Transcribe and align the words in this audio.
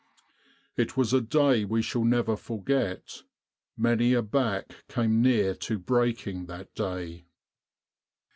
It 0.77 0.97
was 0.97 1.13
a 1.13 1.21
day 1.21 1.63
we 1.63 1.83
shall 1.83 2.03
never 2.03 2.35
forget 2.35 3.21
many 3.77 4.15
a 4.15 4.23
back 4.23 4.87
came 4.87 5.21
near 5.21 5.53
to 5.53 5.77
breaking 5.77 6.47
that 6.47 6.73
day." 6.73 7.25